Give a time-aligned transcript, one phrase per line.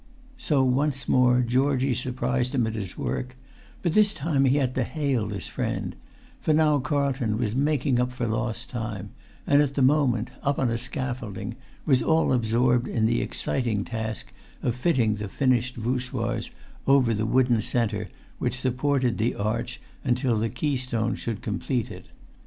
[0.39, 3.37] So once more Georgie surprised him at his work;
[3.83, 5.95] but this time he had to hail his friend;
[6.39, 9.11] for now Carlton was making up for lost time,
[9.45, 14.33] and at the moment, up on a scaffolding, was all absorbed in the exciting task
[14.63, 16.49] of fitting the finished voussoirs
[16.87, 18.07] over the wooden centre
[18.39, 22.07] which supported the arch until the keystone should complete it.